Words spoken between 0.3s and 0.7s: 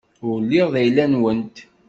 lliɣ